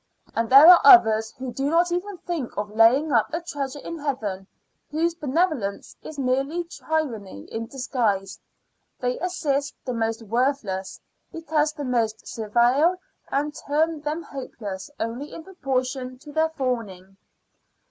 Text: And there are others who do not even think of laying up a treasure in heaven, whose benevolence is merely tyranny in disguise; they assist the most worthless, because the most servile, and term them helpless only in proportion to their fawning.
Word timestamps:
And 0.35 0.49
there 0.49 0.65
are 0.67 0.81
others 0.83 1.31
who 1.37 1.53
do 1.53 1.69
not 1.69 1.91
even 1.91 2.17
think 2.17 2.57
of 2.57 2.71
laying 2.75 3.11
up 3.11 3.31
a 3.31 3.39
treasure 3.39 3.77
in 3.81 3.99
heaven, 3.99 4.47
whose 4.89 5.13
benevolence 5.13 5.95
is 6.01 6.17
merely 6.17 6.63
tyranny 6.63 7.43
in 7.51 7.67
disguise; 7.67 8.39
they 8.99 9.19
assist 9.19 9.75
the 9.85 9.93
most 9.93 10.23
worthless, 10.23 10.99
because 11.31 11.73
the 11.73 11.85
most 11.85 12.27
servile, 12.27 12.95
and 13.29 13.53
term 13.53 14.01
them 14.01 14.23
helpless 14.23 14.89
only 14.99 15.31
in 15.31 15.43
proportion 15.43 16.17
to 16.17 16.31
their 16.31 16.49
fawning. 16.49 17.17